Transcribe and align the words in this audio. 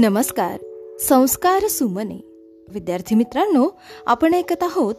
नमस्कार. 0.00 0.60
संस्कार 1.00 1.68
सुमने. 1.68 2.20
विद्यार्थी 2.68 3.14
मित्रांनो 3.14 3.68
आपण 4.06 4.34
ऐकत 4.34 4.62
आहोत 4.62 4.94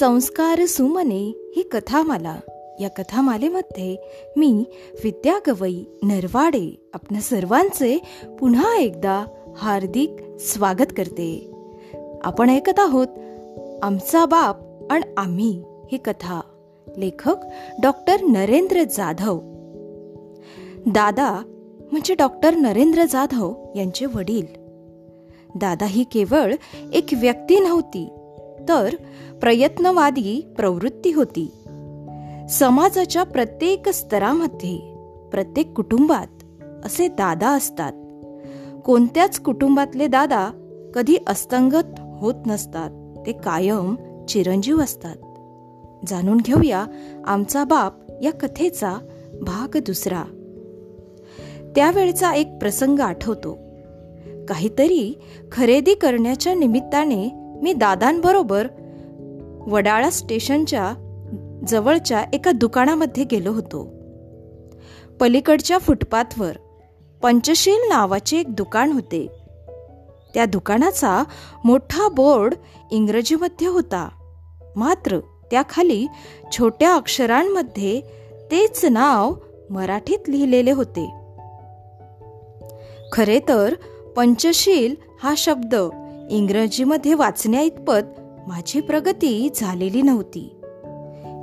संस्कार 0.00 0.66
सुमने 0.66 1.52
ही 1.56 1.62
कथामाला. 1.62 2.36
या 2.80 2.88
कथामालेमध्ये 2.88 3.96
मी 4.36 4.64
विद्या 5.04 5.38
गवई 5.46 5.84
नरवाडे 6.02 6.88
आपल्या 6.92 7.20
सर्वांचे 7.20 8.02
पुन्हा 8.40 8.76
एकदा 8.76 9.26
हार्दिक 9.56 10.10
स्वागत 10.40 10.92
करते. 10.96 11.52
आपण 12.24 12.50
ऐकत 12.50 12.78
आहोत 12.78 13.08
आमचा 13.82 14.26
बाप 14.26 14.56
आणि 14.92 15.12
आम्ही 15.16 15.62
ही 15.92 15.98
कथा. 15.98 16.40
लेखक 16.96 17.36
डॉक्टर 17.82 18.20
नरेंद्र 18.22 18.82
जाधव. 18.82 19.38
दादा 20.86 21.42
म्हणजे 21.92 22.14
डॉक्टर 22.14 22.54
नरेंद्र 22.54 23.04
जाधव 23.04 23.54
यांचे 23.76 24.06
वडील. 24.06 24.46
दादा 25.54 25.86
ही 25.86 26.04
केवळ 26.04 26.54
एक 26.92 27.06
व्यक्ती 27.12 27.60
नव्हती 27.60 28.08
तर 28.68 28.94
प्रयत्नवादी 29.40 30.46
प्रवृत्ती 30.56 31.12
होती. 31.12 31.50
समाजाच्या 32.50 33.22
प्रत्येक 33.22 33.88
स्तरामध्ये 33.88 34.94
प्रत्येक 35.30 35.74
कुटुंबात 35.74 36.62
असे 36.84 37.08
दादा 37.08 37.48
असतात. 37.48 37.92
कोणत्याच 38.84 39.40
कुटुंबातले 39.40 40.06
दादा 40.06 40.50
कधी 40.94 41.16
अस्तंगत 41.26 42.00
होत 42.20 42.34
नसतात 42.46 42.90
ते 43.26 43.32
कायम 43.32 43.94
चिरंजीव 44.28 44.80
असतात. 44.80 45.16
जाणून 46.06 46.36
घेऊया 46.36 46.86
आमचा 47.24 47.64
बाप 47.64 47.92
या 48.22 48.32
कथेचा 48.32 48.96
भाग 49.42 49.76
दुसरा. 49.76 50.24
त्यावेळचा 51.76 52.34
एक 52.34 52.58
प्रसंग 52.60 53.00
आठवतो. 53.00 53.58
काहीतरी 54.48 55.18
खरेदी 55.52 55.94
करण्याच्या 55.94 56.54
निमित्ताने 56.54 57.28
मी 57.62 57.72
दादांबरोबर 57.72 58.68
वडाळा 59.66 60.10
स्टेशनच्या 60.10 60.92
जवळच्या 61.68 62.24
एका 62.32 62.52
दुकानामध्ये 62.52 63.24
गेलो 63.24 63.52
होतो. 63.52 63.94
पलीकडच्या 65.20 65.78
फुटपाथवर 65.78 66.52
पंचशील 67.22 67.88
नावाचे 67.88 68.40
एक 68.40 68.54
दुकान 68.54 68.92
होते. 68.92 69.26
त्या 70.34 70.44
दुकानाचा 70.44 71.24
मोठा 71.64 72.08
बोर्ड 72.08 72.54
इंग्रजीमध्ये 72.90 73.66
होता. 73.66 74.08
मात्र 74.76 75.18
त्याखाली 75.50 76.06
छोट्या 76.52 76.94
अक्षरांमध्ये 76.94 78.00
तेच 78.50 78.84
नाव 78.84 79.34
मराठीत 79.70 80.28
लिहिलेले 80.28 80.70
होते. 80.70 81.15
खरे 83.12 83.40
तर 83.48 83.74
पंचशील 84.16 84.94
हा 85.22 85.34
शब्द 85.36 85.74
इंग्रजीमध्ये 86.30 87.14
वाचण्याइतपत 87.14 88.20
माझी 88.46 88.80
प्रगती 88.80 89.48
झालेली 89.54 90.02
नव्हती. 90.02 90.60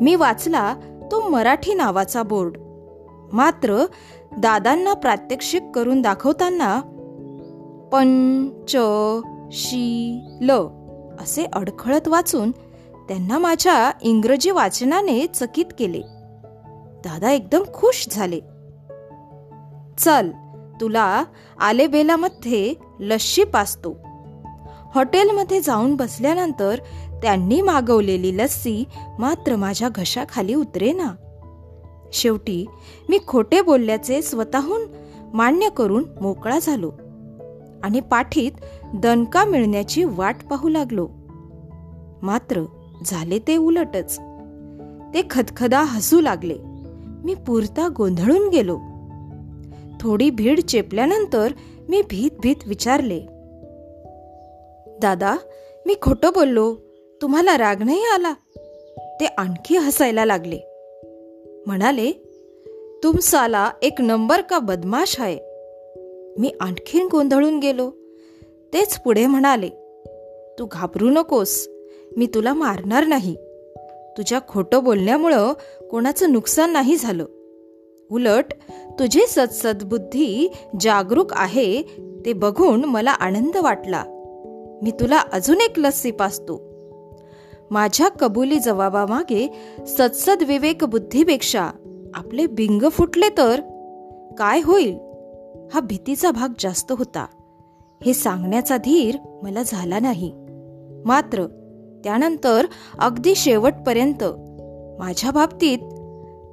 मी 0.00 0.14
वाचला 0.14 0.74
तो 1.12 1.28
मराठी 1.28 1.74
नावाचा 1.74 2.22
बोर्ड. 2.22 2.56
मात्र 3.32 3.86
दादांना 4.38 4.94
प्रात्यक्षिक 4.94 5.62
करून 5.74 6.02
दाखवताना 6.02 6.80
पंच 7.92 8.76
शील 9.52 10.44
ल 10.50 10.66
असे 11.20 11.46
अडखळत 11.52 12.08
वाचून 12.08 12.50
त्यांना 13.08 13.38
माझ्या 13.38 13.90
इंग्रजी 14.02 14.50
वाचनाने 14.50 15.26
चकित 15.26 15.64
केले. 15.78 16.00
दादा 17.04 17.30
एकदम 17.30 17.62
खुश 17.74 18.08
झाले. 18.10 18.40
चल 19.98 20.30
तुला 20.80 21.24
आलेबेलामध्ये 21.60 22.74
लस्सी 23.00 23.44
पाचतो 23.44 23.96
हॉटेलमध्ये 24.94 25.60
जाऊन 25.60 25.96
बसल्यानंतर 25.96 26.78
त्यांनी 27.22 27.60
मागवलेली 27.60 28.36
लस्सी 28.36 28.84
मात्र 29.18 29.56
माझ्या 29.56 29.88
घशाखाली 29.94 30.54
उतरेना. 30.54 31.14
शेवटी 32.12 32.66
मी 33.08 33.18
खोटे 33.26 33.62
बोलल्याचे 33.62 34.22
स्वतःहून 34.22 34.82
मान्य 35.34 35.68
करून 35.68 36.04
मोकळा 36.20 36.58
झालो 36.58 36.92
आणि 37.82 38.00
पाठीत 38.00 38.52
दणका 38.94 39.44
मिळण्याची 39.44 40.04
वाट 40.04 40.36
पाहू 40.50 40.68
लागलो. 40.68 41.08
मात्र 42.22 42.64
झाले 43.06 43.38
ते 43.38 43.56
उलटच. 43.56 44.20
ते 45.14 45.22
खदखदा 45.30 45.82
हसू 45.82 46.20
लागले. 46.20 46.56
मी 47.24 47.34
पुरता 47.34 47.88
गोंधळून 47.96 48.48
गेलो. 48.48 48.78
थोडी 50.00 50.30
भीड 50.30 50.60
चेपल्यानंतर 50.60 51.52
मी 51.88 52.02
भीत 52.02 52.30
भीत 52.42 52.56
विचारले 52.66 53.20
दादा 55.02 55.36
मी 55.86 55.94
खोटं 56.02 56.30
बोललो. 56.34 56.76
तुम्हाला 57.22 57.58
राग 57.58 57.82
नाही 57.82 58.04
आला? 58.14 58.32
ते 59.20 59.24
आणखी 59.24 59.76
हसायला 59.76 60.24
लागले. 60.24 60.58
म्हणाले 61.66 62.12
तुमसाला 63.02 63.70
एक 63.82 64.00
नंबर 64.00 64.40
का 64.40 64.58
बदमाश 64.58 65.20
आहे. 65.20 65.38
मी 66.38 66.52
आणखीन 66.60 67.08
गोंधळून 67.10 67.58
गेलो. 67.58 67.90
तेच 68.72 69.00
पुढे 69.00 69.26
म्हणाले 69.26 69.68
तू 70.58 70.66
घाबरू 70.72 71.10
नकोस. 71.10 71.68
मी 72.16 72.26
तुला 72.26 72.54
मारणार 72.54 73.04
नाही. 73.06 73.34
तुझ्या 74.16 74.40
खोटं 74.48 74.84
बोलण्यामुळं 74.84 75.52
कोणाचं 75.90 76.32
नुकसान 76.32 76.70
नाही 76.70 76.96
झालं. 76.96 77.24
उलट 78.10 78.44
तुझी 78.98 79.20
सत्सद्बुद्धी 79.26 80.52
जागरूक 80.80 81.32
आहे 81.32 81.82
ते 82.26 82.32
बघून 82.32 82.84
मला 82.84 83.10
आनंद 83.10 83.56
वाटला. 83.56 84.04
मी 84.82 84.90
तुला 84.90 85.18
अजून 85.32 85.60
एक 85.60 85.78
लस्सी 85.78 86.10
पासतो 86.10 86.70
माझ्या 87.70 88.08
कबुली 88.08 88.58
जवाबामागे 88.58 89.52
सत्सद 89.86 90.42
विवेक 90.42 90.84
बुद्धीपेक्षा 90.84 91.70
आपले 92.14 92.46
बिंग 92.46 92.88
फुटले 92.88 93.28
तर? 93.38 93.60
काय 94.38 94.60
होईल? 94.64 94.94
हा 95.74 95.80
भीतीचा 95.80 96.30
भाग 96.30 96.48
जास्त 96.58 96.92
होता. 96.92 97.26
हे 98.06 98.14
सांगण्याचा 98.14 98.76
धीर 98.76 99.16
मला 99.42 99.62
झाला 99.66 99.98
नाही. 99.98 100.32
मात्र 101.04 101.46
त्यानंतर 102.04 102.66
अगदी 102.98 103.34
शेवटपर्यंत 103.34 104.24
माझ्या 104.98 105.30
बाबतीत 105.30 105.78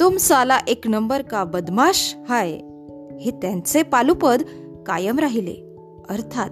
तुम 0.00 0.16
साला 0.16 0.58
एक 0.68 0.86
नंबर 0.86 1.22
का 1.22 1.44
बदमाश 1.44 2.16
हाय. 2.28 2.50
हे 3.20 3.30
त्यांचे 3.30 3.82
पालुपद 3.82 4.42
कायम 4.86 5.18
राहिले. 5.18 5.76
अर्थात 6.08 6.48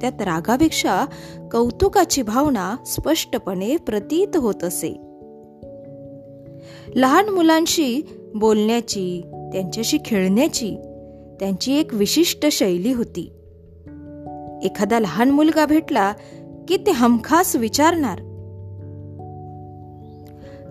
त्यात 0.00 0.22
रागापेक्षा 0.22 1.04
कौतुकाची 1.52 2.22
भावना 2.22 2.76
स्पष्टपणे 2.86 3.76
प्रतीत 3.76 4.36
होत 4.36 4.64
असे. 4.64 4.90
लहान 6.94 7.28
मुलांशी 7.28 8.02
बोलण्याची 8.34 9.22
त्यांच्याशी 9.52 9.98
खेळण्याची 10.04 10.76
त्यांची 11.40 11.78
एक 11.78 11.94
विशिष्ट 11.94 12.46
शैली 12.46 12.92
होती. 12.92 13.32
एखादा 14.62 14.98
लहान 15.00 15.30
मुलगा 15.30 15.66
भेटला 15.66 16.12
की 16.68 16.76
ते 16.76 16.90
हमखास 16.90 17.56
विचारणार. 17.56 18.18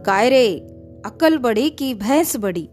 काय 0.06 0.30
रे 0.30 0.75
अकल 1.06 1.38
बडी 1.38 1.70
की 1.70 1.94
भैंस 1.94 2.38
बडी? 2.38 2.68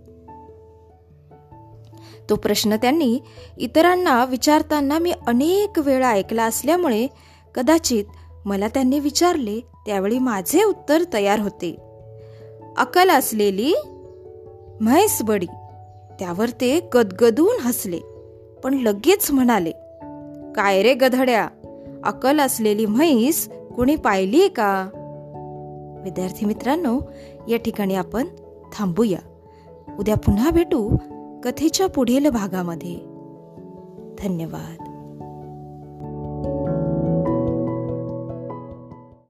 तो 2.30 2.36
प्रश्न 2.36 2.76
त्यांनी 2.76 3.20
इतरांना 3.58 4.24
विचारताना 4.24 4.98
मी 4.98 5.12
अनेक 5.26 5.78
वेळा 5.78 6.10
ऐकला 6.10 6.44
असल्यामुळे 6.44 7.06
कदाचित 7.54 8.04
मला 8.44 8.68
त्यांनी 8.68 8.98
विचारले 8.98 9.60
त्यावेळी 9.86 10.18
माझे 10.18 10.62
उत्तर 10.62 11.02
तयार 11.12 11.38
होते. 11.38 11.76
अकल 12.76 13.10
असलेली 13.10 13.74
म्हैस 14.80 15.22
बडी. 15.22 15.46
त्यावर 16.18 16.48
ते 16.48 16.88
गदगदून 16.94 17.60
हसले 17.60 17.98
पण 18.64 18.74
लगेच 18.74 19.30
म्हणाले 19.30 19.70
काय 20.56 20.82
रे 20.82 20.94
गधड्या 20.94 21.48
अकल 22.04 22.40
असलेली 22.40 22.86
म्हैस 22.86 23.48
कुणी 23.76 23.96
पाहिली 23.96 24.48
का? 24.48 24.88
विद्यार्थी 26.04 26.46
मित्रांनो 26.46 27.00
या 27.48 27.58
ठिकाणी 27.58 27.94
आपण 27.94 28.26
थांबूया. 28.72 29.18
उद्या 29.98 30.16
पुन्हा 30.16 30.50
भेटू 30.50 30.96
कथेच्या 31.44 31.86
पुढील 31.86 32.28
भागामध्ये. 32.28 32.96
धन्यवाद. 34.18 34.91